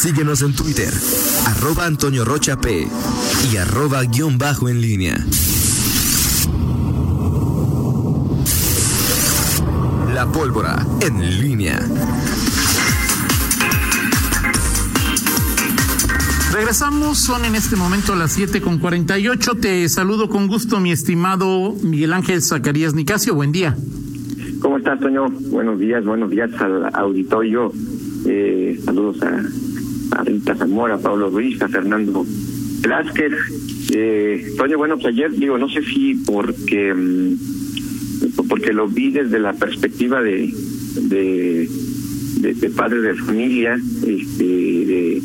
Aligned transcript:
Síguenos 0.00 0.40
en 0.40 0.54
Twitter, 0.54 0.88
arroba 1.44 1.84
Antonio 1.84 2.24
Rocha 2.24 2.56
P 2.56 2.88
y 3.52 3.56
arroba 3.58 4.02
guion 4.04 4.38
bajo 4.38 4.70
en 4.70 4.80
línea. 4.80 5.14
La 10.14 10.24
pólvora 10.32 10.86
en 11.02 11.42
línea. 11.42 11.78
Regresamos, 16.50 17.18
son 17.18 17.44
en 17.44 17.54
este 17.54 17.76
momento 17.76 18.14
las 18.14 18.32
7 18.32 18.62
con 18.62 18.78
48. 18.78 19.56
Te 19.56 19.86
saludo 19.90 20.30
con 20.30 20.46
gusto, 20.46 20.80
mi 20.80 20.92
estimado 20.92 21.74
Miguel 21.82 22.14
Ángel 22.14 22.40
Zacarías 22.40 22.94
Nicasio. 22.94 23.34
Buen 23.34 23.52
día. 23.52 23.76
¿Cómo 24.60 24.78
estás, 24.78 24.98
Toño? 24.98 25.28
Buenos 25.28 25.78
días, 25.78 26.02
buenos 26.06 26.30
días 26.30 26.50
al 26.58 26.88
auditorio. 26.94 27.70
Eh, 28.24 28.80
saludos 28.82 29.22
a, 29.22 29.42
a 30.12 30.24
Rita 30.24 30.54
Zamora, 30.54 30.98
Pablo 30.98 31.30
Ruiz, 31.30 31.60
a 31.62 31.68
Fernando 31.68 32.24
Velázquez. 32.82 33.32
Eh, 33.92 34.52
Toño, 34.56 34.78
bueno, 34.78 34.96
pues 34.96 35.14
ayer, 35.14 35.32
digo, 35.32 35.58
no 35.58 35.68
sé 35.68 35.82
si 35.82 36.14
porque, 36.26 36.94
mm, 36.94 38.48
porque 38.48 38.72
lo 38.72 38.88
vi 38.88 39.10
desde 39.10 39.38
la 39.38 39.52
perspectiva 39.52 40.22
de, 40.22 40.52
de, 41.02 41.68
de, 42.40 42.54
de 42.54 42.70
padre 42.70 43.00
de 43.00 43.14
familia, 43.14 43.78
este, 44.06 44.44
de 44.44 45.22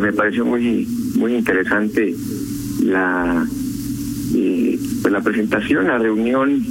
me 0.00 0.12
pareció 0.12 0.44
muy 0.44 0.86
muy 1.16 1.34
interesante 1.34 2.14
la 2.84 3.46
eh, 4.34 4.78
pues 5.02 5.12
la 5.12 5.20
presentación, 5.20 5.86
la 5.86 5.98
reunión 5.98 6.62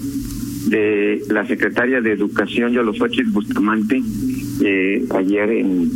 de 0.68 1.22
la 1.30 1.46
secretaria 1.46 2.02
de 2.02 2.14
Educación 2.14 2.72
Yolosochitl 2.74 3.32
Bustamante 3.32 4.02
eh, 4.62 5.06
ayer 5.16 5.50
en, 5.52 5.90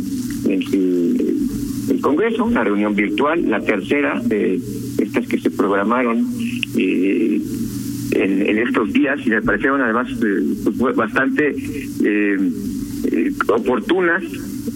el, 0.48 2.00
Congreso, 2.00 2.44
una 2.44 2.64
reunión 2.64 2.94
virtual, 2.94 3.48
la 3.48 3.60
tercera 3.60 4.20
de 4.24 4.60
estas 4.98 5.26
que 5.28 5.38
se 5.38 5.50
programaron 5.50 6.26
eh, 6.76 7.40
en, 8.12 8.58
estos 8.58 8.92
días 8.92 9.20
y 9.24 9.30
me 9.30 9.42
parecieron 9.42 9.80
además 9.80 10.08
pues, 10.78 10.96
bastante 10.96 11.54
oportunas 13.48 14.22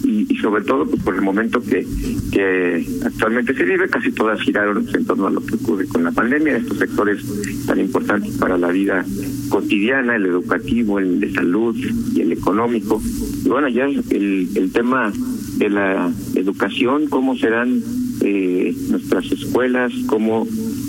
y, 0.03 0.35
sobre 0.37 0.63
todo 0.63 0.85
pues, 0.85 1.01
por 1.03 1.15
el 1.15 1.21
momento 1.21 1.61
que, 1.61 1.85
que 2.31 2.85
actualmente 3.05 3.53
se 3.53 3.63
vive, 3.63 3.89
casi 3.89 4.11
todas 4.11 4.41
giraron 4.41 4.87
en 4.93 5.05
torno 5.05 5.27
a 5.27 5.31
lo 5.31 5.45
que 5.45 5.55
ocurre 5.55 5.87
con 5.87 6.03
la 6.03 6.11
pandemia, 6.11 6.57
estos 6.57 6.77
sectores 6.77 7.23
tan 7.65 7.79
importantes 7.79 8.35
para 8.37 8.57
la 8.57 8.69
vida 8.69 9.05
cotidiana, 9.49 10.15
el 10.15 10.25
educativo, 10.25 10.99
el 10.99 11.19
de 11.19 11.31
salud 11.33 11.75
y 12.13 12.21
el 12.21 12.31
económico. 12.31 13.01
Y 13.43 13.49
bueno, 13.49 13.67
ya 13.69 13.85
el, 13.85 14.49
el 14.55 14.71
tema 14.71 15.11
de 15.57 15.69
la 15.69 16.11
educación, 16.35 17.07
cómo 17.07 17.35
serán 17.35 17.81
eh, 18.21 18.75
nuestras 18.89 19.31
escuelas, 19.31 19.91
cómo 20.07 20.47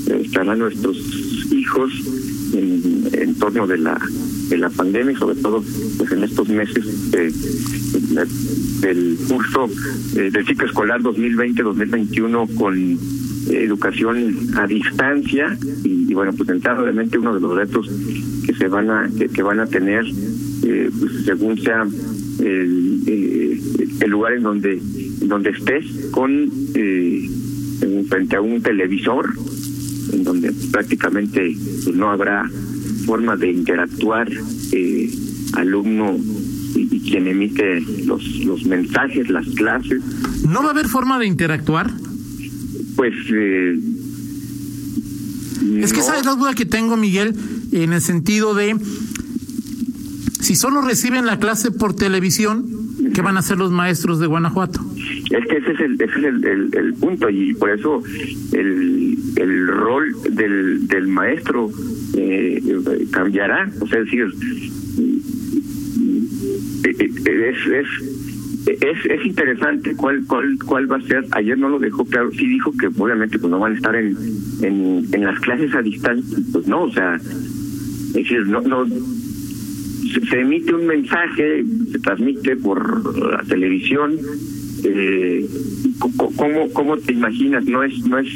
eh, 0.09 0.23
estarán 0.25 0.59
nuestros 0.59 0.97
hijos 1.53 1.93
en, 2.55 3.09
en 3.13 3.35
torno 3.35 3.67
de 3.67 3.79
la 3.79 3.99
de 4.49 4.57
la 4.57 4.71
pandemia 4.71 5.13
y 5.13 5.17
sobre 5.17 5.37
todo 5.37 5.63
pues 5.99 6.11
en 6.13 6.25
estos 6.25 6.49
meses 6.49 6.85
eh, 7.13 7.31
del 8.81 9.19
curso 9.29 9.69
eh, 10.17 10.31
del 10.31 10.47
ciclo 10.47 10.67
escolar 10.67 11.01
2020-2021 11.03 12.55
con 12.55 12.99
educación 13.51 14.37
a 14.57 14.67
distancia 14.67 15.57
y, 15.85 16.13
bueno 16.15 16.33
pues 16.33 16.49
obviamente 16.51 17.19
uno 17.19 17.35
de 17.35 17.41
los 17.41 17.57
retos 17.57 17.91
que 18.47 18.55
se 18.55 18.69
van 18.69 18.91
a 18.91 19.09
que, 19.35 19.43
van 19.43 19.61
a 19.61 19.67
tener 19.67 20.05
eh, 20.65 20.91
pues 20.99 21.13
según 21.25 21.59
sea 21.59 21.87
el, 22.41 23.03
eh, 23.07 23.61
el 24.01 24.11
lugar 24.11 24.35
en 24.35 24.43
donde 24.43 24.81
donde 25.23 25.51
estés 25.51 25.85
con 26.11 26.51
eh, 26.75 27.29
frente 28.09 28.37
a 28.37 28.41
un 28.41 28.63
televisor 28.63 29.35
en 30.13 30.25
donde 30.25 30.53
prácticamente 30.71 31.57
pues, 31.85 31.97
no 31.97 32.11
habrá 32.11 32.49
forma 33.05 33.37
de 33.37 33.51
interactuar 33.51 34.29
eh, 34.73 35.11
alumno 35.55 36.17
y, 36.75 37.01
quien 37.01 37.27
emite 37.27 37.81
los, 38.05 38.23
los 38.45 38.65
mensajes, 38.67 39.31
las 39.31 39.47
clases. 39.49 40.03
¿No 40.47 40.61
va 40.61 40.69
a 40.69 40.71
haber 40.71 40.89
forma 40.89 41.19
de 41.19 41.27
interactuar? 41.27 41.91
Pues... 42.97 43.15
Eh, 43.33 43.79
es 45.83 45.93
que 45.93 46.01
esa 46.01 46.19
es 46.19 46.25
la 46.25 46.35
duda 46.35 46.55
que 46.55 46.67
tengo, 46.67 46.97
Miguel, 46.97 47.35
en 47.73 47.93
el 47.93 48.01
sentido 48.01 48.55
de 48.55 48.77
si 50.41 50.55
solo 50.55 50.81
reciben 50.83 51.27
la 51.27 51.39
clase 51.39 51.71
por 51.71 51.95
televisión, 51.95 52.65
¿qué 53.15 53.23
van 53.23 53.37
a 53.37 53.41
hacer 53.41 53.59
los 53.59 53.71
maestros 53.71 54.21
de 54.21 54.27
Guanajuato? 54.27 54.81
Es 55.31 55.47
que 55.47 55.57
ese 55.57 55.73
es 55.73 55.81
el, 55.81 55.95
ese 55.95 56.19
es 56.19 56.25
el, 56.25 56.71
el, 56.75 56.95
punto 56.95 57.29
y 57.29 57.55
por 57.55 57.71
eso 57.71 58.03
el, 58.53 59.19
el 59.37 59.67
rol 59.67 60.15
del, 60.31 60.87
del 60.87 61.09
maestro 61.09 61.71
eh, 62.17 62.63
cambiará. 63.11 63.71
O 63.81 63.87
sea, 63.89 63.99
es 63.99 64.05
decir, 64.05 64.27
eh, 66.85 66.97
eh, 66.99 67.53
es, 67.53 67.67
es, 67.67 67.87
es, 68.81 69.11
es 69.11 69.27
interesante 69.27 69.95
cuál, 69.97 70.25
cuál, 70.27 70.57
cuál 70.65 70.91
va 70.91 70.97
a 70.97 71.03
ser. 71.03 71.27
Ayer 71.33 71.59
no 71.59 71.69
lo 71.69 71.79
dejó 71.79 72.05
claro, 72.05 72.31
sí 72.31 72.47
dijo 72.47 72.73
que 72.79 72.87
obviamente 72.87 73.39
pues 73.39 73.51
no 73.51 73.59
van 73.59 73.73
a 73.73 73.77
estar 73.77 73.97
en, 73.97 74.17
en, 74.63 75.07
en 75.13 75.25
las 75.25 75.39
clases 75.41 75.75
a 75.75 75.83
distancia, 75.83 76.39
pues 76.53 76.67
no, 76.67 76.85
o 76.85 76.93
sea, 76.93 77.17
es 77.17 78.15
decir, 78.15 78.47
no, 78.47 78.61
no 78.63 78.87
se, 80.31 80.41
emite 80.41 80.75
un 80.75 80.87
mensaje, 80.87 81.65
se 81.93 81.99
transmite 81.99 82.57
por 82.57 83.19
la 83.19 83.43
televisión, 83.43 84.17
eh, 84.85 85.47
¿cómo, 86.37 86.71
¿cómo 86.73 86.97
te 86.97 87.13
imaginas? 87.13 87.65
No 87.67 87.83
es, 87.83 87.99
no 88.07 88.19
es, 88.19 88.29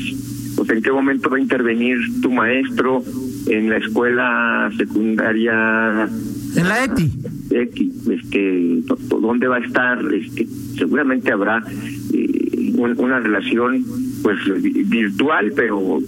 sea, 0.64 0.76
¿en 0.76 0.82
qué 0.82 0.92
momento 0.92 1.30
va 1.30 1.36
a 1.36 1.40
intervenir 1.40 1.98
tu 2.20 2.30
maestro 2.30 3.02
en 3.46 3.70
la 3.70 3.78
escuela 3.78 4.70
secundaria? 4.76 6.08
En 6.56 6.68
la 6.68 6.84
ETI. 6.84 7.10
ETI, 7.50 7.92
este, 8.10 8.82
¿dónde 9.20 9.48
va 9.48 9.56
a 9.56 9.60
estar? 9.60 9.98
Este, 10.14 10.46
seguramente 10.76 11.32
habrá 11.32 11.64
eh, 12.12 12.72
una 12.76 13.20
relación 13.20 13.84
pues 14.22 14.38
virtual, 14.88 15.52
pero 15.56 16.00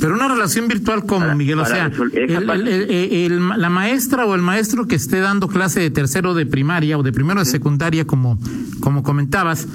pero 0.00 0.14
una 0.14 0.28
relación 0.28 0.68
virtual 0.68 1.04
como, 1.04 1.34
Miguel, 1.34 1.58
o 1.58 1.64
sea, 1.66 1.90
la 1.90 3.70
maestra 3.70 4.26
o 4.26 4.34
el 4.34 4.42
maestro 4.42 4.86
que 4.86 4.94
esté 4.94 5.20
dando 5.20 5.48
clase 5.48 5.80
de 5.80 5.90
tercero 5.90 6.34
de 6.34 6.46
primaria 6.46 6.98
o 6.98 7.02
de 7.02 7.12
primero 7.12 7.40
de 7.40 7.46
secundaria, 7.46 8.06
como, 8.06 8.38
como 8.80 9.02
comentabas, 9.02 9.66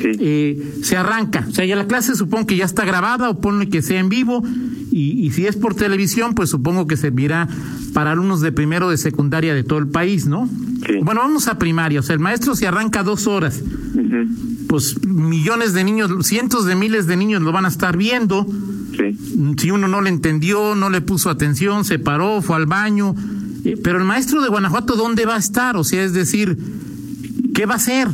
eh, 0.00 0.80
se 0.82 0.96
arranca. 0.96 1.46
O 1.48 1.52
sea, 1.52 1.64
ya 1.64 1.76
la 1.76 1.86
clase 1.86 2.14
supongo 2.14 2.46
que 2.46 2.56
ya 2.56 2.64
está 2.64 2.84
grabada 2.84 3.30
o 3.30 3.40
pone 3.40 3.68
que 3.68 3.82
sea 3.82 4.00
en 4.00 4.08
vivo. 4.08 4.42
Y, 4.90 5.26
y 5.26 5.30
si 5.30 5.46
es 5.46 5.56
por 5.56 5.74
televisión, 5.74 6.34
pues 6.34 6.50
supongo 6.50 6.86
que 6.86 6.96
servirá 6.96 7.48
para 7.92 8.12
alumnos 8.12 8.40
de 8.40 8.52
primero 8.52 8.90
de 8.90 8.96
secundaria 8.96 9.54
de 9.54 9.64
todo 9.64 9.78
el 9.78 9.88
país, 9.88 10.26
¿no? 10.26 10.48
Bueno, 11.02 11.20
vamos 11.20 11.48
a 11.48 11.58
primaria. 11.58 12.00
O 12.00 12.02
sea, 12.02 12.14
el 12.14 12.20
maestro 12.20 12.54
se 12.54 12.66
arranca 12.66 13.02
dos 13.02 13.26
horas. 13.26 13.62
Pues 14.68 15.02
millones 15.04 15.72
de 15.72 15.84
niños, 15.84 16.26
cientos 16.26 16.66
de 16.66 16.76
miles 16.76 17.06
de 17.06 17.16
niños 17.16 17.42
lo 17.42 17.52
van 17.52 17.64
a 17.64 17.68
estar 17.68 17.96
viendo. 17.96 18.46
Si 19.56 19.70
uno 19.70 19.88
no 19.88 20.00
le 20.00 20.10
entendió, 20.10 20.74
no 20.74 20.90
le 20.90 21.00
puso 21.00 21.30
atención, 21.30 21.84
se 21.84 21.98
paró, 21.98 22.42
fue 22.42 22.56
al 22.56 22.66
baño. 22.66 23.14
Eh, 23.64 23.76
pero 23.82 23.98
el 23.98 24.04
maestro 24.04 24.42
de 24.42 24.48
Guanajuato, 24.48 24.96
¿dónde 24.96 25.24
va 25.24 25.36
a 25.36 25.38
estar? 25.38 25.76
O 25.76 25.84
sea, 25.84 26.04
es 26.04 26.12
decir, 26.12 26.56
¿qué 27.54 27.66
va 27.66 27.74
a 27.74 27.76
hacer? 27.76 28.08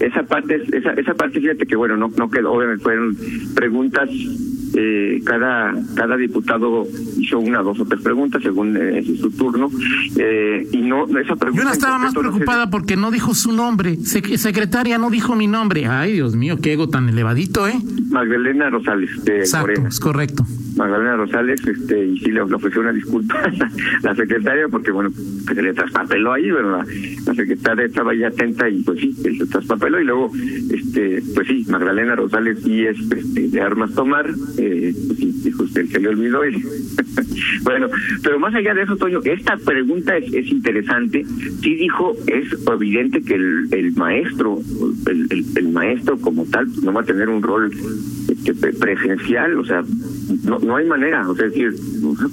esa 0.00 0.22
parte 0.22 0.62
esa 0.72 0.92
esa 0.92 1.14
parte 1.14 1.40
fíjate 1.40 1.66
que 1.66 1.76
bueno 1.76 1.96
no 1.96 2.10
no 2.16 2.30
quedó 2.30 2.52
obviamente 2.52 2.82
fueron 2.82 3.16
preguntas 3.54 4.08
eh, 4.74 5.20
cada 5.24 5.74
cada 5.94 6.16
diputado 6.16 6.86
hizo 7.18 7.38
una 7.38 7.62
dos 7.62 7.80
o 7.80 7.84
tres 7.84 8.00
preguntas 8.02 8.42
según 8.42 8.76
eh, 8.76 9.04
su 9.20 9.30
turno. 9.30 9.70
Eh, 10.16 10.66
y 10.72 10.78
no 10.78 11.06
esa 11.18 11.36
pregunta 11.36 11.64
yo 11.64 11.72
estaba 11.72 11.98
más 11.98 12.14
preocupada 12.14 12.70
porque 12.70 12.96
no 12.96 13.10
dijo 13.10 13.34
su 13.34 13.52
nombre. 13.52 13.96
Secretaria 13.96 14.98
no 14.98 15.10
dijo 15.10 15.36
mi 15.36 15.46
nombre. 15.46 15.86
Ay 15.86 16.12
Dios 16.12 16.36
mío 16.36 16.58
qué 16.60 16.72
ego 16.72 16.88
tan 16.88 17.08
elevadito 17.08 17.66
eh 17.66 17.78
Magdalena 18.10 18.70
Rosales 18.70 19.24
de 19.24 19.40
Exacto, 19.40 19.86
es 19.86 20.00
correcto. 20.00 20.44
Magdalena 20.76 21.16
Rosales 21.16 21.60
este 21.66 22.06
y 22.06 22.18
sí 22.20 22.30
le, 22.30 22.40
ofreció 22.40 22.80
una 22.80 22.92
disculpa 22.92 23.34
la 24.02 24.14
secretaria 24.14 24.68
porque 24.68 24.92
bueno 24.92 25.10
que 25.46 25.54
se 25.54 25.62
le 25.62 25.74
traspapeló 25.74 26.32
ahí 26.32 26.50
pero 26.50 26.78
la, 26.78 27.34
secretaria 27.34 27.86
estaba 27.86 28.14
ya 28.14 28.28
atenta 28.28 28.68
y 28.68 28.82
pues 28.82 29.00
sí 29.00 29.12
se 29.12 29.46
traspapeló 29.46 30.00
y 30.00 30.04
luego 30.04 30.30
este 30.70 31.22
pues 31.34 31.48
sí 31.48 31.66
Magdalena 31.68 32.14
Rosales 32.14 32.58
sí 32.62 32.86
es 32.86 32.98
este, 32.98 33.48
de 33.48 33.60
armas 33.60 33.92
tomar 33.94 34.30
eh, 34.58 34.94
pues 35.06 35.18
sí 35.18 35.40
dijo 35.44 35.64
usted 35.64 35.86
se 35.86 36.00
le 36.00 36.08
olvidó 36.08 36.46
y 36.46 36.62
bueno 37.62 37.88
pero 38.22 38.38
más 38.38 38.54
allá 38.54 38.72
de 38.72 38.82
eso 38.82 38.96
Toño 38.96 39.20
esta 39.24 39.56
pregunta 39.56 40.16
es, 40.16 40.32
es 40.32 40.46
interesante 40.48 41.24
sí 41.60 41.74
dijo 41.74 42.14
es 42.26 42.46
evidente 42.68 43.20
que 43.22 43.34
el, 43.34 43.68
el 43.72 43.92
maestro 43.96 44.60
el, 45.06 45.26
el, 45.30 45.44
el 45.56 45.68
maestro 45.70 46.18
como 46.18 46.44
tal 46.46 46.66
pues, 46.66 46.82
no 46.84 46.92
va 46.92 47.00
a 47.00 47.04
tener 47.04 47.28
un 47.28 47.42
rol 47.42 47.72
este, 48.28 48.54
presencial 48.72 49.58
o 49.58 49.64
sea 49.64 49.82
no, 50.44 50.58
no 50.58 50.76
hay 50.76 50.86
manera, 50.86 51.28
o 51.28 51.34
sea, 51.34 51.46
es 51.46 51.52
decir, 51.52 51.74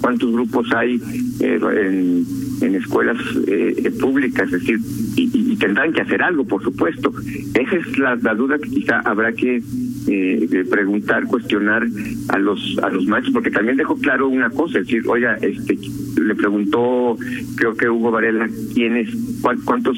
cuántos 0.00 0.32
grupos 0.32 0.66
hay 0.74 1.00
eh, 1.40 1.58
en, 1.60 2.26
en 2.60 2.74
escuelas 2.74 3.16
eh, 3.46 3.90
públicas, 4.00 4.52
es 4.52 4.60
decir, 4.60 4.78
y, 5.16 5.56
tendrán 5.56 5.92
que 5.92 6.02
hacer 6.02 6.22
algo, 6.22 6.44
por 6.44 6.62
supuesto. 6.62 7.10
Esa 7.54 7.76
es 7.76 7.98
la, 7.98 8.16
duda 8.34 8.58
que 8.58 8.68
quizá 8.68 9.00
habrá 9.00 9.32
que 9.32 9.62
eh, 10.06 10.64
preguntar, 10.70 11.24
cuestionar 11.24 11.86
a 12.28 12.38
los 12.38 12.78
a 12.82 12.90
los 12.90 13.06
maestros, 13.06 13.32
porque 13.32 13.50
también 13.50 13.78
dejó 13.78 13.96
claro 13.96 14.28
una 14.28 14.50
cosa, 14.50 14.78
es 14.78 14.86
decir, 14.86 15.02
oiga, 15.08 15.38
este, 15.40 15.78
le 16.20 16.34
preguntó, 16.34 17.16
creo 17.56 17.74
que 17.74 17.88
Hugo 17.88 18.10
Varela, 18.10 18.48
quiénes, 18.74 19.08
cuántos 19.64 19.96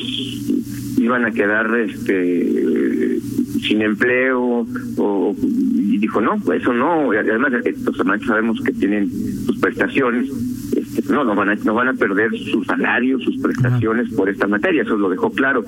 iban 0.98 1.24
a 1.24 1.30
quedar 1.30 1.74
este 1.78 3.18
sin 3.66 3.82
empleo 3.82 4.66
o 4.96 5.36
y 5.38 5.98
dijo 5.98 6.20
no 6.20 6.36
eso 6.52 6.72
no 6.72 7.10
además 7.12 7.52
eh, 7.64 7.74
los 7.84 8.04
maestros 8.04 8.28
sabemos 8.28 8.60
que 8.62 8.72
tienen 8.72 9.10
sus 9.46 9.58
prestaciones 9.58 10.30
este, 10.76 11.12
no 11.12 11.24
no 11.24 11.34
van 11.34 11.50
a 11.50 11.54
no 11.56 11.74
van 11.74 11.88
a 11.88 11.94
perder 11.94 12.30
su 12.38 12.62
salario 12.64 13.18
sus 13.20 13.36
prestaciones 13.38 14.12
por 14.14 14.28
esta 14.28 14.46
materia 14.46 14.82
eso 14.82 14.96
lo 14.96 15.10
dejó 15.10 15.30
claro 15.30 15.64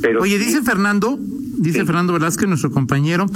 pero 0.00 0.22
oye 0.22 0.38
dice 0.38 0.62
Fernando 0.62 1.18
dice 1.18 1.84
Fernando 1.84 2.12
Velázquez 2.12 2.48
nuestro 2.48 2.70
compañero 2.70 3.26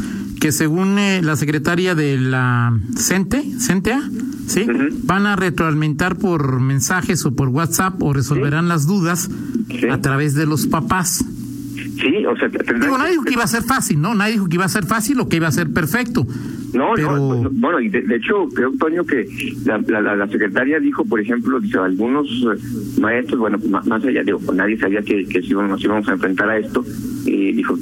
que 0.40 0.52
según 0.52 0.98
eh, 0.98 1.20
la 1.22 1.36
secretaria 1.36 1.94
de 1.94 2.18
la 2.18 2.78
CENTE 2.96 3.42
CENTEA 3.58 4.02
sí 4.46 4.66
van 5.02 5.26
a 5.26 5.36
retroalimentar 5.36 6.16
por 6.16 6.60
mensajes 6.60 7.24
o 7.26 7.34
por 7.34 7.48
WhatsApp 7.48 8.00
o 8.02 8.12
resolverán 8.12 8.68
las 8.68 8.86
dudas 8.86 9.30
a 9.90 10.00
través 10.00 10.34
de 10.34 10.46
los 10.46 10.66
papás 10.66 11.24
Sí, 11.76 12.26
o 12.26 12.36
sea, 12.36 12.48
Digo, 12.48 12.98
nadie 12.98 13.12
dijo 13.12 13.24
que 13.24 13.32
iba 13.32 13.44
a 13.44 13.48
ser 13.48 13.62
fácil, 13.62 14.00
¿no? 14.00 14.14
Nadie 14.14 14.32
dijo 14.32 14.48
que 14.48 14.56
iba 14.56 14.64
a 14.64 14.68
ser 14.68 14.84
fácil 14.84 15.20
o 15.20 15.28
que 15.28 15.36
iba 15.36 15.48
a 15.48 15.52
ser 15.52 15.72
perfecto. 15.72 16.26
No, 16.72 16.94
no, 16.94 17.48
bueno, 17.52 17.80
y 17.80 17.88
de, 17.88 18.16
hecho, 18.16 18.48
creo, 18.54 18.72
Toño, 18.78 19.04
que 19.04 19.26
la, 19.64 19.78
la, 20.00 20.28
secretaria 20.28 20.78
dijo, 20.78 21.04
por 21.04 21.20
ejemplo, 21.20 21.58
dice, 21.58 21.78
algunos 21.78 22.26
eh, 22.28 23.00
maestros, 23.00 23.40
bueno, 23.40 23.58
más, 23.70 24.04
allá, 24.04 24.22
digo, 24.22 24.40
pues 24.44 24.56
nadie 24.56 24.76
sabía 24.76 25.00
que, 25.00 25.24
que 25.26 25.40
si 25.42 25.54
nos 25.54 25.82
íbamos 25.82 26.06
a 26.08 26.12
enfrentar 26.12 26.50
a 26.50 26.58
esto, 26.58 26.84
y 27.24 27.52
dijo, 27.52 27.78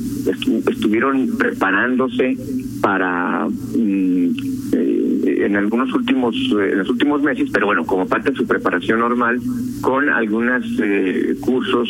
estuvieron 0.70 1.28
preparándose 1.36 2.36
para 2.80 3.46
mm, 3.46 4.36
eh, 4.72 5.03
en 5.26 5.56
algunos 5.56 5.92
últimos 5.94 6.34
eh, 6.34 6.72
en 6.72 6.78
los 6.78 6.90
últimos 6.90 7.22
meses 7.22 7.48
pero 7.52 7.66
bueno 7.66 7.84
como 7.84 8.06
parte 8.06 8.30
de 8.30 8.36
su 8.36 8.46
preparación 8.46 9.00
normal 9.00 9.40
con 9.80 10.08
algunos 10.08 10.64
eh, 10.82 11.36
cursos 11.40 11.88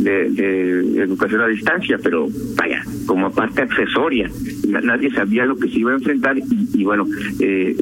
de, 0.00 1.00
educación 1.02 1.40
a 1.40 1.46
distancia 1.46 1.98
pero 2.02 2.28
vaya 2.56 2.82
como 3.06 3.30
parte 3.30 3.62
accesoria 3.62 4.30
nadie 4.68 5.10
sabía 5.10 5.44
lo 5.44 5.56
que 5.56 5.68
se 5.68 5.78
iba 5.78 5.92
a 5.92 5.94
enfrentar 5.94 6.36
y, 6.38 6.84
bueno 6.84 7.06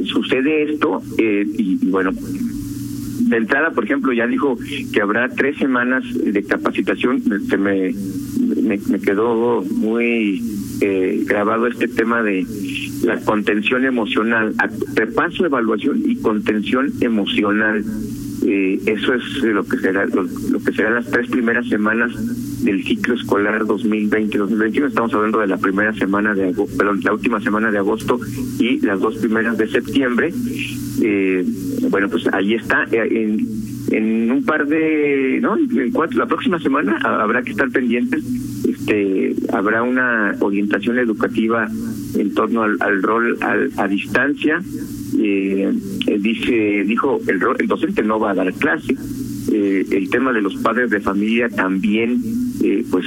sucede 0.04 0.72
esto 0.72 1.02
y, 1.19 1.76
bueno 1.88 2.12
de 3.22 3.38
entrada, 3.38 3.70
por 3.70 3.84
ejemplo, 3.84 4.12
ya 4.12 4.26
dijo 4.26 4.58
que 4.93 5.00
habrá 5.00 5.26
tres 5.31 5.56
semanas 5.56 6.04
de 6.12 6.43
capacitación. 6.43 7.22
Se 7.49 7.56
me, 7.56 7.94
me, 8.60 8.78
me 8.78 9.00
quedó 9.00 9.62
muy 9.62 10.43
eh, 10.82 11.22
grabado 11.26 11.69
este 11.69 11.87
tema 11.87 12.22
de 12.22 12.44
la 13.02 13.20
contención 13.20 13.84
emocional, 13.84 14.54
repaso, 14.94 15.46
evaluación 15.46 16.02
y 16.04 16.16
contención 16.16 16.93
emocional. 17.00 17.84
Eh, 18.44 18.81
eso 18.87 19.14
es 19.14 19.43
lo 19.44 19.64
que 19.64 19.78
será 19.78 20.04
lo, 20.06 20.25
que 20.64 20.72
serán 20.72 20.94
las 20.94 21.10
tres 21.10 21.31
primeras 21.31 21.69
semanas 21.69 22.12
del 22.64 22.82
ciclo 22.84 23.14
escolar 23.14 23.62
2020-2021. 23.62 24.88
Estamos 24.88 25.14
hablando 25.14 25.38
de 25.40 25.46
la 25.46 25.58
primera 25.58 25.93
semana 25.94 26.34
de 26.34 26.49
agosto, 26.49 26.84
la 26.84 27.12
última 27.12 27.40
semana 27.40 27.70
de 27.70 27.78
agosto 27.78 28.19
y 28.58 28.81
las 28.81 29.00
dos 29.00 29.16
primeras 29.16 29.58
de 29.58 29.69
septiembre. 29.69 30.32
Eh, 31.00 31.44
bueno, 31.88 32.08
pues 32.08 32.26
ahí 32.32 32.54
está. 32.54 32.84
Eh, 32.90 33.08
en, 33.10 33.46
en 33.90 34.31
un 34.31 34.44
par 34.44 34.66
de, 34.66 35.38
no, 35.40 35.56
en 35.56 35.90
cuatro, 35.93 36.19
la 36.19 36.26
próxima 36.26 36.58
semana 36.58 36.99
habrá 37.02 37.43
que 37.43 37.50
estar 37.50 37.70
pendientes 37.70 38.25
este, 38.82 39.34
habrá 39.52 39.82
una 39.82 40.34
orientación 40.40 40.99
educativa 40.99 41.69
en 42.17 42.34
torno 42.34 42.62
al, 42.62 43.02
rol 43.02 43.38
a 43.76 43.88
distancia. 43.88 44.61
Eh, 45.19 45.73
eh, 46.06 46.19
dice, 46.19 46.84
dijo, 46.84 47.20
el, 47.29 47.40
el 47.58 47.67
docente 47.67 48.02
no 48.02 48.19
va 48.19 48.32
a 48.32 48.34
dar 48.34 48.52
clase. 48.55 48.96
Eh, 49.52 49.87
el 49.90 50.11
tema 50.11 50.32
de 50.32 50.43
los 50.43 50.56
padres 50.56 50.90
de 50.90 51.00
familia 51.00 51.49
también, 51.49 52.20
pues, 52.90 53.06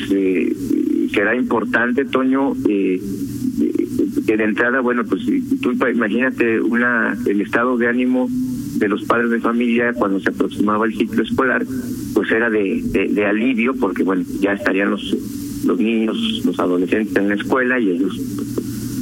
será 1.12 1.36
importante, 1.36 2.06
Toño. 2.06 2.54
que 2.63 4.38
de 4.38 4.44
entrada, 4.44 4.80
bueno, 4.80 5.04
pues 5.06 5.24
tú 5.62 5.71
imagínate 5.71 6.60
una 6.60 7.18
el 7.25 7.42
estado 7.42 7.78
de 7.78 7.88
ánimo 7.88 8.28
de 8.30 8.89
los 8.89 9.04
padres 9.04 9.30
de 9.30 9.39
familia 9.39 9.94
cuando 9.94 10.19
se 10.19 10.30
aproximaba 10.30 10.86
el 10.86 10.95
ciclo 10.95 11.24
escolar, 11.24 11.66
pues 12.13 12.31
era 12.31 12.50
de, 12.50 12.81
de 13.10 13.25
alivio, 13.25 13.74
porque 13.75 14.04
bueno, 14.04 14.24
ya 14.42 14.54
estarían 14.54 14.92
los 14.92 15.16
los 15.63 15.80
niños, 15.80 16.18
los 16.46 16.60
adolescentes 16.60 17.16
en 17.16 17.30
la 17.30 17.36
escuela 17.36 17.80
y 17.80 17.92
ellos 17.92 18.19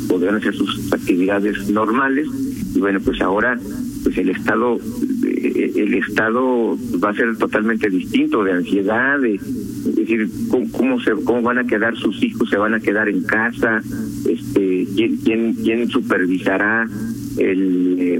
podrán 0.08 0.36
hacer 0.36 0.54
sus 0.56 0.92
actividades 0.94 1.70
normales. 1.70 2.28
Y 2.76 2.80
bueno 2.80 3.00
pues 3.00 3.22
ahora 3.22 3.60
pues 4.04 4.18
el 4.18 4.30
estado 4.30 4.78
eh, 5.26 5.72
el 5.76 5.94
estado 5.96 6.78
va 7.04 7.10
a 7.10 7.14
ser 7.14 7.36
totalmente 7.38 7.90
distinto 7.90 8.44
de 8.44 8.52
ansiedad 8.52 9.20
de 9.20 9.40
decir 9.86 10.30
cómo, 10.72 11.00
se 11.02 11.12
cómo 11.24 11.42
van 11.42 11.60
a 11.60 11.64
quedar 11.66 11.96
sus 11.96 12.22
hijos 12.24 12.50
se 12.50 12.58
van 12.58 12.74
a 12.74 12.80
quedar 12.80 13.10
en 13.10 13.24
casa 13.24 13.82
este 14.28 14.88
quién 14.96 15.18
quién 15.18 15.54
quién 15.54 15.90
supervisará 15.90 16.88
el 17.38 18.20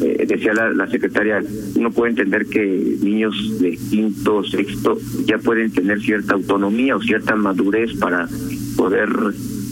eh, 0.00 0.26
decía 0.26 0.52
la, 0.54 0.70
la, 0.72 0.88
secretaria, 0.88 1.42
uno 1.76 1.90
puede 1.90 2.10
entender 2.10 2.46
que 2.46 2.96
niños 3.02 3.34
de 3.60 3.76
quinto, 3.76 4.42
sexto 4.44 4.98
ya 5.26 5.38
pueden 5.38 5.70
tener 5.70 6.00
cierta 6.00 6.34
autonomía 6.34 6.96
o 6.96 7.02
cierta 7.02 7.36
madurez 7.36 7.94
para 7.98 8.28
poder 8.76 9.08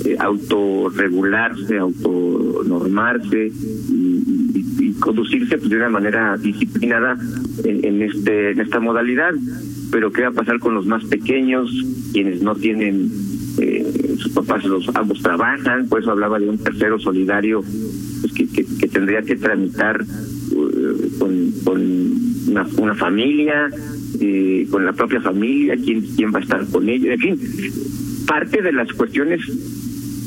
eh, 0.04 0.16
autorregularse, 0.18 1.78
autonormarse 1.78 3.52
y, 3.90 4.64
y, 4.78 4.94
conducirse 5.00 5.58
pues, 5.58 5.70
de 5.70 5.76
una 5.76 5.88
manera 5.88 6.36
disciplinada 6.36 7.18
en, 7.64 7.84
en, 7.84 8.02
este 8.02 8.60
esta 8.60 8.80
modalidad. 8.80 9.34
Pero 9.90 10.12
qué 10.12 10.22
va 10.22 10.28
a 10.28 10.32
pasar 10.32 10.60
con 10.60 10.74
los 10.74 10.86
más 10.86 11.04
pequeños, 11.04 11.70
quienes 12.12 12.42
no 12.42 12.54
tienen 12.54 13.10
eh, 13.58 14.16
sus 14.18 14.32
papás 14.32 14.64
los 14.64 14.88
ambos 14.94 15.20
trabajan, 15.22 15.88
por 15.88 16.00
eso 16.00 16.12
hablaba 16.12 16.38
de 16.38 16.48
un 16.48 16.58
tercero 16.58 16.98
solidario 16.98 17.62
pues, 18.20 18.32
que, 18.32 18.46
que, 18.48 18.88
tendría 18.88 19.22
que 19.22 19.36
tramitar 19.36 20.02
uh, 20.02 21.18
con, 21.18 21.52
con 21.64 21.80
una, 22.48 22.94
familia, 22.94 23.68
eh, 24.20 24.66
con 24.70 24.84
la 24.84 24.92
propia 24.92 25.20
familia, 25.20 25.76
quién, 25.76 26.02
quién 26.16 26.32
va 26.32 26.38
a 26.38 26.42
estar 26.42 26.66
con 26.66 26.88
ellos, 26.88 27.14
en 27.14 27.20
fin, 27.20 27.40
parte 28.26 28.62
de 28.62 28.72
las 28.72 28.92
cuestiones 28.92 29.40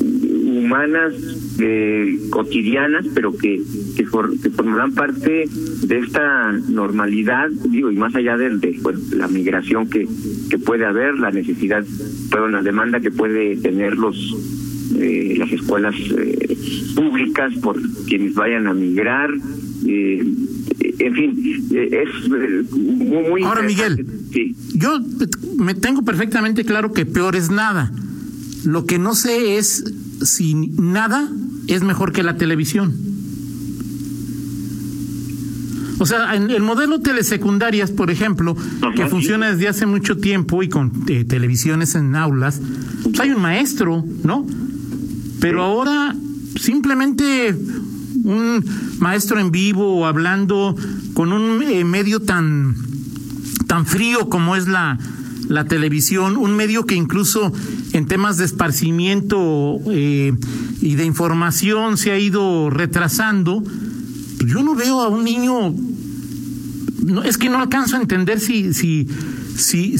humanas 0.00 1.14
eh, 1.58 2.18
cotidianas, 2.30 3.06
pero 3.14 3.36
que, 3.36 3.60
que, 3.96 4.04
formarán 4.06 4.92
parte 4.94 5.44
de 5.82 5.98
esta 5.98 6.52
normalidad, 6.68 7.50
digo, 7.50 7.90
y 7.90 7.96
más 7.96 8.14
allá 8.14 8.36
de, 8.36 8.56
de 8.56 8.78
la 9.12 9.28
migración 9.28 9.88
que, 9.88 10.06
que 10.50 10.58
puede 10.58 10.84
haber, 10.84 11.14
la 11.18 11.30
necesidad, 11.30 11.84
perdón, 12.30 12.52
la 12.52 12.62
demanda 12.62 13.00
que 13.00 13.10
puede 13.10 13.56
tener 13.56 13.96
los 13.96 14.63
eh, 14.96 15.34
las 15.38 15.50
escuelas 15.52 15.94
eh, 15.96 16.56
públicas 16.94 17.52
por 17.62 17.80
quienes 18.06 18.34
vayan 18.34 18.66
a 18.66 18.74
migrar. 18.74 19.30
Eh, 19.86 20.24
en 20.98 21.14
fin, 21.14 21.68
es 21.72 22.28
muy, 22.70 23.28
muy 23.28 23.42
Ahora, 23.42 23.62
Miguel, 23.62 24.06
yo 24.74 25.00
me 25.58 25.74
tengo 25.74 26.02
perfectamente 26.02 26.64
claro 26.64 26.92
que 26.92 27.06
peor 27.06 27.36
es 27.36 27.50
nada. 27.50 27.92
Lo 28.64 28.86
que 28.86 28.98
no 28.98 29.14
sé 29.14 29.58
es 29.58 29.84
si 30.22 30.54
nada 30.54 31.28
es 31.66 31.82
mejor 31.82 32.12
que 32.12 32.22
la 32.22 32.36
televisión. 32.36 32.94
O 35.98 36.06
sea, 36.06 36.34
en 36.34 36.50
el 36.50 36.62
modelo 36.62 37.00
telesecundarias, 37.00 37.90
por 37.90 38.10
ejemplo, 38.10 38.56
que 38.94 39.06
funciona 39.06 39.50
desde 39.50 39.68
hace 39.68 39.86
mucho 39.86 40.18
tiempo 40.18 40.62
y 40.62 40.68
con 40.68 41.06
televisiones 41.06 41.94
en 41.94 42.14
aulas, 42.14 42.60
pues 43.04 43.20
hay 43.20 43.30
un 43.30 43.40
maestro, 43.40 44.04
¿no? 44.22 44.46
Pero 45.44 45.62
ahora 45.62 46.16
simplemente 46.56 47.54
un 48.24 48.64
maestro 48.98 49.38
en 49.38 49.50
vivo 49.50 50.06
hablando 50.06 50.74
con 51.12 51.34
un 51.34 51.62
eh, 51.62 51.84
medio 51.84 52.20
tan 52.20 52.74
tan 53.66 53.84
frío 53.84 54.30
como 54.30 54.56
es 54.56 54.68
la 54.68 54.98
la 55.50 55.66
televisión, 55.66 56.38
un 56.38 56.56
medio 56.56 56.86
que 56.86 56.94
incluso 56.94 57.52
en 57.92 58.06
temas 58.06 58.38
de 58.38 58.46
esparcimiento 58.46 59.80
eh, 59.90 60.32
y 60.80 60.94
de 60.94 61.04
información 61.04 61.98
se 61.98 62.12
ha 62.12 62.18
ido 62.18 62.70
retrasando, 62.70 63.62
yo 64.46 64.62
no 64.62 64.74
veo 64.74 65.02
a 65.02 65.08
un 65.08 65.24
niño, 65.24 65.74
es 67.22 67.36
que 67.36 67.50
no 67.50 67.58
alcanzo 67.58 67.96
a 67.96 68.00
entender 68.00 68.40
si, 68.40 68.72
si, 68.72 69.06
si, 69.56 69.96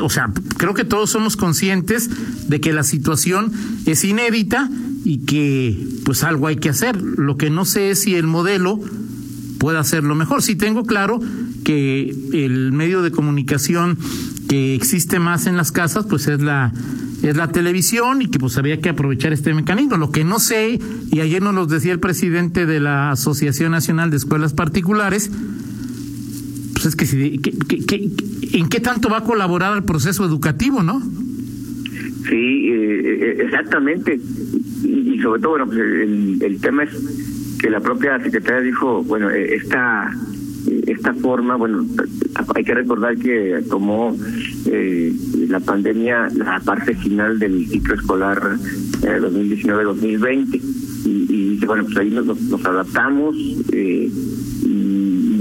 o 0.00 0.10
sea, 0.10 0.30
creo 0.56 0.74
que 0.74 0.84
todos 0.84 1.10
somos 1.10 1.36
conscientes 1.36 2.10
de 2.48 2.60
que 2.60 2.72
la 2.72 2.82
situación 2.82 3.52
es 3.86 4.04
inédita 4.04 4.70
y 5.04 5.18
que 5.18 5.86
pues 6.04 6.24
algo 6.24 6.46
hay 6.46 6.56
que 6.56 6.70
hacer. 6.70 7.00
Lo 7.00 7.36
que 7.36 7.50
no 7.50 7.64
sé 7.64 7.90
es 7.90 8.02
si 8.02 8.14
el 8.14 8.26
modelo 8.26 8.80
puede 9.58 9.78
hacerlo 9.78 10.14
mejor. 10.14 10.42
Sí 10.42 10.56
tengo 10.56 10.84
claro 10.84 11.20
que 11.64 12.14
el 12.32 12.72
medio 12.72 13.02
de 13.02 13.10
comunicación 13.10 13.98
que 14.48 14.74
existe 14.74 15.18
más 15.18 15.46
en 15.46 15.56
las 15.56 15.72
casas, 15.72 16.06
pues 16.06 16.26
es 16.26 16.40
la 16.40 16.72
es 17.22 17.36
la 17.36 17.48
televisión 17.48 18.20
y 18.20 18.28
que 18.28 18.38
pues 18.38 18.58
había 18.58 18.80
que 18.80 18.90
aprovechar 18.90 19.32
este 19.32 19.54
mecanismo. 19.54 19.96
Lo 19.96 20.10
que 20.10 20.24
no 20.24 20.38
sé, 20.38 20.78
y 21.10 21.20
ayer 21.20 21.42
nos 21.42 21.54
lo 21.54 21.66
decía 21.66 21.92
el 21.92 22.00
presidente 22.00 22.66
de 22.66 22.80
la 22.80 23.10
Asociación 23.10 23.72
Nacional 23.72 24.10
de 24.10 24.18
Escuelas 24.18 24.52
Particulares, 24.52 25.30
pues 26.84 27.14
es 27.14 27.40
que, 27.86 28.10
¿en 28.52 28.68
qué 28.68 28.80
tanto 28.80 29.08
va 29.08 29.18
a 29.18 29.24
colaborar 29.24 29.76
el 29.76 29.84
proceso 29.84 30.24
educativo, 30.24 30.82
no? 30.82 31.00
Sí, 32.28 32.68
eh, 32.68 33.18
eh, 33.20 33.42
exactamente. 33.44 34.20
Y, 34.82 35.18
sobre 35.22 35.40
todo, 35.40 35.52
bueno, 35.52 35.66
pues 35.66 35.78
el, 35.78 36.38
el 36.42 36.60
tema 36.60 36.84
es 36.84 36.90
que 37.58 37.70
la 37.70 37.80
propia 37.80 38.22
secretaria 38.22 38.60
dijo, 38.60 39.02
bueno, 39.04 39.30
eh, 39.30 39.54
esta 39.54 40.12
esta 40.86 41.12
forma, 41.14 41.56
bueno, 41.56 41.86
hay 42.54 42.64
que 42.64 42.74
recordar 42.74 43.16
que 43.16 43.62
tomó 43.68 44.16
eh, 44.66 45.12
la 45.48 45.60
pandemia 45.60 46.28
la 46.34 46.60
parte 46.60 46.94
final 46.94 47.38
del 47.38 47.66
ciclo 47.68 47.94
escolar 47.94 48.56
eh, 49.02 49.18
2019-2020 49.20 50.60
y, 51.04 51.58
y, 51.60 51.66
bueno, 51.66 51.84
pues 51.84 51.96
ahí 51.98 52.10
nos, 52.10 52.40
nos 52.40 52.64
adaptamos, 52.64 53.36
eh, 53.72 54.10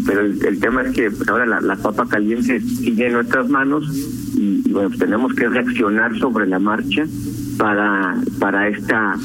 pero 0.05 0.21
el, 0.21 0.59
tema 0.59 0.83
es 0.83 0.91
que 0.93 1.11
ahora 1.27 1.45
la, 1.61 1.75
papa 1.75 2.07
caliente 2.07 2.59
sigue 2.61 3.07
en 3.07 3.13
nuestras 3.13 3.49
manos 3.49 3.85
y, 4.35 4.61
y 4.65 4.71
bueno, 4.71 4.89
pues 4.89 4.99
tenemos 4.99 5.33
que 5.33 5.47
reaccionar 5.47 6.17
sobre 6.19 6.47
la 6.47 6.59
marcha 6.59 7.05
para, 7.57 8.15
para 8.39 8.67
esta 8.67 9.15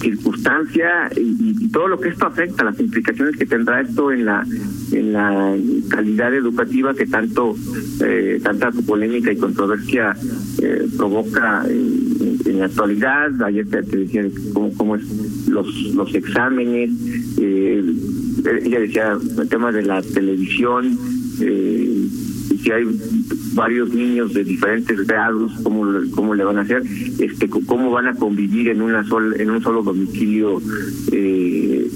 circunstancia 0.00 1.10
y, 1.16 1.68
todo 1.68 1.88
lo 1.88 2.00
que 2.00 2.08
esto 2.08 2.26
afecta, 2.26 2.64
las 2.64 2.78
implicaciones 2.80 3.36
que 3.36 3.46
tendrá 3.46 3.80
esto 3.80 4.10
en 4.10 4.24
la 4.24 4.46
en 4.92 5.12
la 5.12 5.54
calidad 5.88 6.34
educativa 6.34 6.94
que 6.94 7.06
tanto 7.06 7.54
eh, 8.02 8.40
tanta 8.42 8.70
polémica 8.86 9.30
y 9.30 9.36
controversia 9.36 10.16
eh, 10.62 10.88
provoca 10.96 11.64
en, 11.68 12.58
la 12.58 12.64
actualidad. 12.64 13.40
Ayer 13.42 13.68
te, 13.68 13.82
decía 13.82 14.24
cómo, 14.52 14.72
cómo 14.76 14.96
es 14.96 15.48
los 15.48 15.66
los 15.94 16.14
exámenes. 16.14 16.90
Eh, 17.38 17.84
ella 18.44 18.80
decía 18.80 19.18
el 19.38 19.48
tema 19.48 19.72
de 19.72 19.82
la 19.82 20.02
televisión. 20.02 20.98
Eh, 21.40 22.08
si 22.62 22.72
hay 22.72 22.84
varios 23.54 23.92
niños 23.92 24.32
de 24.34 24.44
diferentes 24.44 25.06
grados, 25.06 25.52
cómo, 25.62 25.86
cómo 26.14 26.34
le 26.34 26.44
van 26.44 26.58
a 26.58 26.62
hacer, 26.62 26.82
este, 27.18 27.48
cómo 27.48 27.90
van 27.90 28.06
a 28.06 28.14
convivir 28.14 28.68
en 28.68 28.82
una 28.82 29.04
sol, 29.04 29.34
en 29.38 29.50
un 29.50 29.62
solo 29.62 29.82
domicilio 29.82 30.60
eh, 31.12 31.88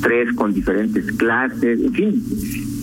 tres 0.00 0.32
con 0.34 0.52
diferentes 0.52 1.04
clases, 1.12 1.80
en 1.80 1.92
fin, 1.92 2.24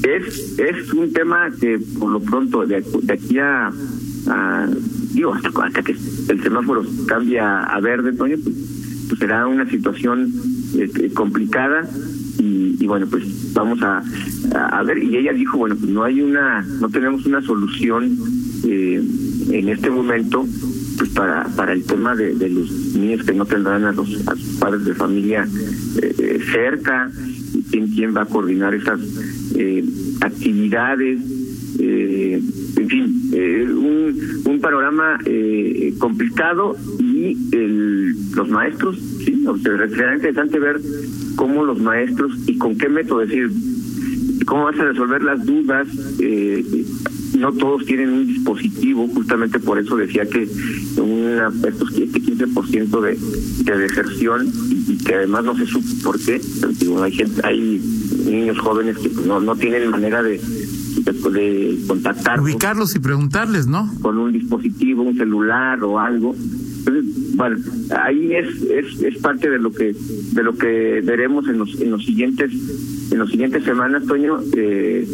es 0.03 0.59
es 0.59 0.93
un 0.93 1.11
tema 1.13 1.49
que 1.59 1.79
por 1.99 2.11
lo 2.11 2.19
pronto 2.19 2.65
de, 2.65 2.77
aquí 2.77 3.39
a, 3.39 3.71
digo 5.13 5.33
hasta, 5.33 5.81
que 5.83 5.95
el 6.29 6.43
semáforo 6.43 6.85
cambia 7.07 7.63
a 7.63 7.79
verde, 7.79 8.13
Toño, 8.13 8.37
pues, 8.43 8.55
pues 9.07 9.19
será 9.19 9.47
una 9.47 9.69
situación 9.69 10.31
este, 10.77 11.11
complicada 11.13 11.89
y, 12.39 12.85
bueno 12.87 13.07
pues 13.07 13.53
vamos 13.53 13.81
a, 13.81 14.03
a, 14.53 14.83
ver. 14.83 15.03
Y 15.03 15.17
ella 15.17 15.33
dijo 15.33 15.57
bueno 15.57 15.75
pues 15.75 15.89
no 15.89 16.03
hay 16.03 16.21
una 16.21 16.61
no 16.79 16.89
tenemos 16.89 17.25
una 17.25 17.41
solución 17.41 18.17
eh, 18.65 19.01
en 19.49 19.69
este 19.69 19.89
momento 19.89 20.45
pues 20.97 21.09
para 21.11 21.45
para 21.55 21.73
el 21.73 21.83
tema 21.83 22.15
de, 22.15 22.35
de, 22.35 22.49
los 22.49 22.69
niños 22.95 23.25
que 23.25 23.33
no 23.33 23.45
tendrán 23.45 23.85
a 23.85 23.91
los, 23.91 24.27
a 24.27 24.35
sus 24.35 24.57
padres 24.57 24.85
de 24.85 24.93
familia 24.93 25.47
eh, 26.01 26.15
eh 26.17 26.39
cerca 26.51 27.11
quién 27.69 27.87
quién 27.87 28.15
va 28.15 28.23
a 28.23 28.25
coordinar 28.25 28.73
esas 28.75 28.99
eh, 29.55 29.83
actividades 30.21 31.19
eh, 31.79 32.41
en 32.77 32.89
fin, 32.89 33.31
eh, 33.33 33.65
un, 34.45 34.59
panorama 34.61 35.19
eh, 35.25 35.93
complicado 35.97 36.75
y 36.99 37.37
el, 37.51 38.15
los 38.35 38.49
maestros, 38.49 38.97
sí, 39.25 39.45
será 39.63 40.15
interesante 40.15 40.59
ver 40.59 40.79
cómo 41.35 41.65
los 41.65 41.79
maestros 41.79 42.31
y 42.47 42.57
con 42.57 42.77
qué 42.77 42.89
método, 42.89 43.21
es 43.21 43.29
decir, 43.29 43.49
cómo 44.45 44.65
vas 44.65 44.79
a 44.79 44.85
resolver 44.85 45.23
las 45.23 45.45
dudas. 45.45 45.87
Eh, 46.19 46.85
no 47.37 47.51
todos 47.53 47.85
tienen 47.85 48.09
un 48.09 48.27
dispositivo, 48.27 49.07
justamente 49.07 49.59
por 49.59 49.79
eso 49.79 49.95
decía 49.95 50.25
que 50.25 50.47
una, 50.97 51.51
estos, 51.67 51.91
este 51.93 52.21
15% 52.21 53.01
de, 53.01 53.17
de 53.63 53.77
deserción 53.79 54.47
y, 54.69 54.97
que 54.97 55.15
además 55.15 55.45
no 55.45 55.57
se 55.57 55.65
supo 55.65 55.87
por 56.03 56.19
qué. 56.19 56.39
hay 57.01 57.11
gente, 57.11 57.41
hay 57.43 57.81
niños 58.25 58.59
jóvenes 58.59 58.97
que 58.97 59.09
no, 59.25 59.39
no 59.39 59.55
tienen 59.55 59.89
manera 59.89 60.21
de, 60.21 60.39
de 61.31 61.79
contactar. 61.87 62.39
Ubicarlos 62.39 62.95
y 62.95 62.99
preguntarles, 62.99 63.67
¿no? 63.67 63.89
Con 64.01 64.17
un 64.17 64.31
dispositivo, 64.31 65.03
un 65.03 65.15
celular 65.17 65.83
o 65.83 65.99
algo. 65.99 66.35
Entonces, 66.79 67.35
bueno, 67.35 67.57
ahí 68.03 68.33
es, 68.33 68.61
es, 68.63 69.01
es 69.01 69.17
parte 69.19 69.49
de 69.49 69.59
lo 69.59 69.71
que 69.71 69.95
de 70.33 70.43
lo 70.43 70.55
que 70.55 71.01
veremos 71.03 71.47
en 71.47 71.59
los 71.59 71.79
en 71.79 71.91
los 71.91 72.03
siguientes 72.03 72.51
en 73.11 73.17
los 73.17 73.29
siguientes 73.29 73.63
semanas, 73.63 74.05
Toño. 74.05 74.39
Eh, 74.55 75.07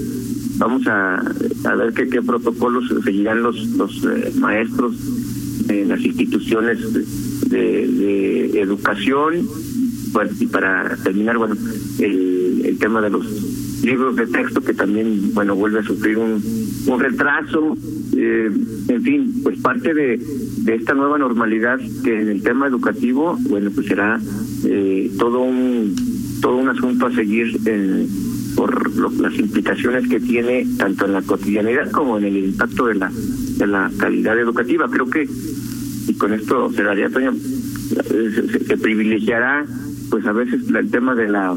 vamos 0.57 0.87
a, 0.87 1.15
a 1.17 1.75
ver 1.75 1.93
qué, 1.93 2.07
qué 2.07 2.21
protocolos 2.21 2.85
seguirán 3.03 3.43
los 3.43 3.57
los 3.77 4.03
eh, 4.05 4.31
maestros 4.39 4.95
en 5.69 5.89
las 5.89 6.03
instituciones 6.03 6.79
de, 7.49 7.87
de 7.87 8.61
educación. 8.61 9.45
Bueno, 10.13 10.31
y 10.39 10.47
para 10.47 10.95
terminar, 11.03 11.37
bueno, 11.37 11.55
el, 11.99 12.61
el 12.65 12.77
tema 12.79 13.01
de 13.01 13.09
los 13.09 13.25
libros 13.83 14.15
de 14.15 14.27
texto 14.27 14.61
que 14.61 14.73
también, 14.73 15.33
bueno, 15.33 15.55
vuelve 15.55 15.79
a 15.79 15.83
sufrir 15.83 16.17
un, 16.17 16.41
un 16.87 16.99
retraso. 16.99 17.77
Eh, 18.15 18.49
en 18.87 19.01
fin, 19.03 19.41
pues 19.43 19.59
parte 19.59 19.93
de, 19.93 20.19
de 20.63 20.75
esta 20.75 20.93
nueva 20.93 21.17
normalidad 21.17 21.79
que 22.03 22.19
en 22.19 22.29
el 22.29 22.41
tema 22.41 22.67
educativo, 22.67 23.37
bueno, 23.49 23.69
pues 23.73 23.87
será 23.87 24.19
eh, 24.65 25.11
todo 25.17 25.41
un 25.41 25.95
todo 26.41 26.57
un 26.57 26.69
asunto 26.69 27.07
a 27.07 27.15
seguir 27.15 27.59
eh, 27.65 28.07
por 28.55 28.95
las 29.19 29.37
implicaciones 29.37 30.07
que 30.07 30.19
tiene 30.19 30.67
tanto 30.77 31.05
en 31.05 31.13
la 31.13 31.21
cotidianidad 31.21 31.91
como 31.91 32.17
en 32.17 32.25
el 32.25 32.37
impacto 32.37 32.85
de 32.87 32.95
la 32.95 33.11
de 33.11 33.67
la 33.67 33.91
calidad 33.97 34.39
educativa. 34.39 34.87
Creo 34.89 35.09
que 35.09 35.27
y 36.07 36.13
con 36.13 36.33
esto 36.33 36.71
cerraría, 36.71 37.09
Toño, 37.09 37.33
se, 37.33 38.65
se 38.65 38.77
privilegiará 38.77 39.65
pues 40.09 40.25
a 40.25 40.31
veces 40.31 40.61
el 40.73 40.89
tema 40.89 41.15
de 41.15 41.27
la 41.27 41.55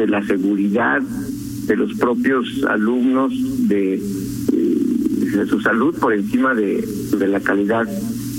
de 0.00 0.08
la 0.08 0.24
seguridad 0.24 1.02
de 1.02 1.76
los 1.76 1.92
propios 1.98 2.64
alumnos, 2.68 3.32
de, 3.68 4.02
de 4.50 5.46
su 5.46 5.60
salud 5.60 5.94
por 5.98 6.14
encima 6.14 6.54
de, 6.54 6.82
la 7.28 7.40
calidad 7.40 7.86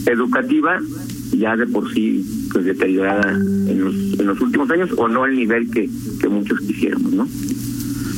educativa, 0.08 0.80
ya 1.32 1.56
de 1.56 1.68
por 1.68 1.94
sí 1.94 2.50
pues 2.51 2.65
deteriorada 2.65 3.32
en 3.32 3.80
los, 3.80 3.96
en 4.20 4.25
los 4.25 4.41
últimos 4.41 4.70
años 4.72 4.89
o 4.98 5.08
no 5.08 5.24
al 5.24 5.36
nivel 5.36 5.70
que, 5.70 5.88
muchos 6.27 6.60
quisiéramos, 6.62 7.13
¿no? 7.13 7.27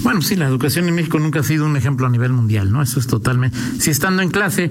Bueno, 0.03 0.21
sí, 0.21 0.35
la 0.35 0.47
educación 0.47 0.87
en 0.87 0.95
México 0.95 1.19
nunca 1.19 1.41
ha 1.41 1.43
sido 1.43 1.65
un 1.65 1.75
ejemplo 1.75 2.07
a 2.07 2.09
nivel 2.09 2.31
mundial, 2.31 2.71
¿no? 2.71 2.81
Eso 2.81 2.99
es 2.99 3.07
totalmente. 3.07 3.57
Si 3.77 3.89
estando 3.89 4.21
en 4.21 4.29
clase 4.29 4.69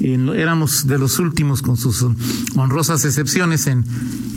éramos 0.00 0.86
de 0.86 0.98
los 0.98 1.18
últimos 1.18 1.62
con 1.62 1.76
sus 1.76 2.04
honrosas 2.56 3.04
excepciones 3.04 3.66
en, 3.66 3.84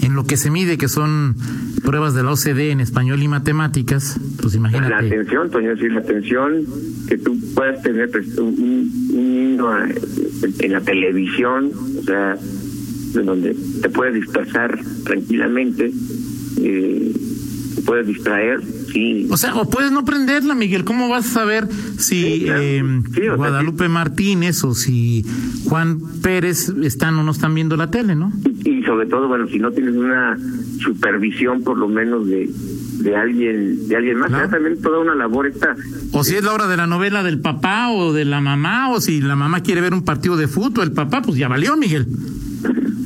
en 0.01 0.13
lo 0.13 0.25
que 0.25 0.38
se 0.38 0.51
mide, 0.51 0.77
que 0.77 0.88
son 0.88 1.36
pruebas 1.81 2.13
de 2.13 2.24
la 2.24 2.31
OCDE 2.31 2.72
en 2.72 2.81
español 2.81 3.22
y 3.22 3.27
matemáticas, 3.27 4.19
pues 4.41 4.55
imagínate. 4.55 4.89
La 4.89 5.00
atención, 5.00 5.50
Toño, 5.50 5.69
decir, 5.69 5.91
la 5.91 6.00
atención 6.01 6.65
que 7.07 7.17
tú 7.17 7.38
puedas 7.55 7.81
tener 7.81 8.10
pues, 8.12 8.38
un, 8.38 8.91
niño 9.13 9.67
en 10.60 10.72
la 10.72 10.81
televisión, 10.81 11.72
o 12.00 12.03
sea, 12.03 12.38
de 13.13 13.24
donde 13.24 13.55
te 13.81 13.89
puedes 13.89 14.13
dispersar 14.13 14.79
tranquilamente, 15.03 15.91
eh, 16.62 17.13
te 17.75 17.81
puedes 17.81 18.07
distraer, 18.07 18.62
sí. 18.97 19.27
O 19.29 19.37
sea, 19.37 19.55
o 19.55 19.69
puedes 19.69 19.91
no 19.91 20.05
prenderla, 20.05 20.55
Miguel. 20.55 20.83
¿Cómo 20.83 21.09
vas 21.09 21.27
a 21.27 21.29
saber 21.29 21.67
si 21.97 22.45
eh, 22.47 22.83
Guadalupe 23.35 23.87
Martínez 23.89 24.63
o 24.63 24.73
si 24.73 25.25
Juan 25.65 25.99
Pérez 26.21 26.69
están 26.81 27.15
o 27.15 27.23
no 27.23 27.31
están 27.31 27.53
viendo 27.53 27.77
la 27.77 27.91
tele, 27.91 28.15
no? 28.15 28.31
Y, 28.63 28.83
sobre 28.83 29.05
todo, 29.05 29.27
bueno, 29.27 29.47
si 29.47 29.59
no 29.59 29.71
tienes 29.71 29.95
una 29.95 30.37
supervisión 30.79 31.63
por 31.63 31.77
lo 31.77 31.87
menos 31.87 32.27
de 32.27 32.49
de 32.97 33.15
alguien 33.15 33.87
de 33.87 33.95
alguien 33.95 34.17
más 34.17 34.31
también 34.49 34.81
toda 34.81 34.99
una 34.99 35.13
labor 35.13 35.45
esta 35.45 35.75
o 36.11 36.23
si 36.23 36.35
es 36.35 36.43
la 36.43 36.51
hora 36.53 36.67
de 36.67 36.77
la 36.77 36.87
novela 36.87 37.21
del 37.21 37.39
papá 37.39 37.91
o 37.91 38.11
de 38.11 38.25
la 38.25 38.41
mamá 38.41 38.89
o 38.89 38.99
si 38.99 39.21
la 39.21 39.35
mamá 39.35 39.61
quiere 39.61 39.81
ver 39.81 39.93
un 39.93 40.03
partido 40.03 40.35
de 40.35 40.47
fútbol 40.47 40.85
el 40.85 40.93
papá 40.93 41.21
pues 41.21 41.37
ya 41.37 41.47
valió 41.47 41.77
Miguel 41.77 42.07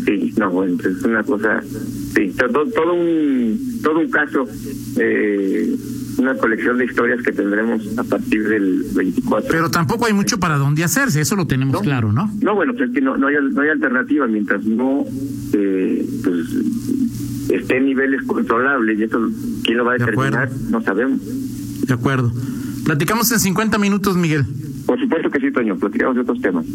sí 0.05 0.33
no 0.37 0.49
bueno 0.49 0.77
es 0.81 1.03
una 1.03 1.23
cosa 1.23 1.61
sí 2.13 2.33
todo, 2.37 2.65
todo 2.67 2.93
un 2.93 3.79
todo 3.81 3.99
un 3.99 4.09
caso 4.09 4.47
eh, 4.97 5.75
una 6.17 6.35
colección 6.35 6.77
de 6.77 6.85
historias 6.85 7.21
que 7.23 7.31
tendremos 7.31 7.97
a 7.97 8.03
partir 8.03 8.47
del 8.47 8.83
24. 8.93 9.49
Pero 9.49 9.71
tampoco 9.71 10.05
hay 10.05 10.13
mucho 10.13 10.39
para 10.39 10.57
dónde 10.57 10.83
hacerse, 10.83 11.21
eso 11.21 11.35
lo 11.35 11.47
tenemos 11.47 11.81
claro, 11.81 12.11
¿no? 12.11 12.29
No, 12.41 12.55
bueno, 12.55 12.73
pues 12.73 12.89
es 12.89 12.95
que 12.95 13.01
no, 13.01 13.17
no, 13.17 13.27
hay, 13.27 13.35
no 13.51 13.61
hay 13.61 13.69
alternativa 13.69 14.27
mientras 14.27 14.63
no 14.65 15.05
eh, 15.53 16.05
pues, 16.23 16.47
esté 17.49 17.77
en 17.77 17.85
niveles 17.85 18.21
controlables 18.23 18.99
y 18.99 19.03
eso, 19.03 19.19
¿quién 19.63 19.77
lo 19.77 19.85
va 19.85 19.93
a 19.93 19.97
determinar? 19.97 20.49
no 20.69 20.81
sabemos. 20.81 21.21
De 21.87 21.93
acuerdo. 21.93 22.31
Platicamos 22.85 23.31
en 23.31 23.39
50 23.39 23.77
minutos, 23.77 24.15
Miguel. 24.15 24.45
Por 24.91 24.99
supuesto 24.99 25.29
que 25.29 25.39
sí, 25.39 25.53
Toño. 25.53 25.77
Platicamos 25.77 26.15
de 26.15 26.21
otros 26.23 26.41
temas. 26.41 26.65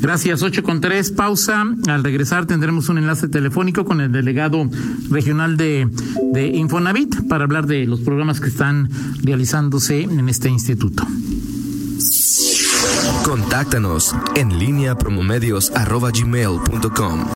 Gracias. 0.00 0.44
8 0.44 0.62
con 0.62 0.80
3, 0.80 1.10
pausa. 1.10 1.64
Al 1.88 2.04
regresar 2.04 2.46
tendremos 2.46 2.88
un 2.88 2.98
enlace 2.98 3.26
telefónico 3.26 3.84
con 3.84 4.00
el 4.00 4.12
delegado 4.12 4.70
regional 5.10 5.56
de, 5.56 5.88
de 6.32 6.46
Infonavit 6.46 7.26
para 7.28 7.42
hablar 7.42 7.66
de 7.66 7.84
los 7.86 8.00
programas 8.02 8.40
que 8.40 8.46
están 8.46 8.88
realizándose 9.24 10.02
en 10.02 10.28
este 10.28 10.48
instituto. 10.48 11.04
Contáctanos 13.24 14.14
en 14.36 14.56
línea 14.56 14.96
promomedios.com. 14.96 17.24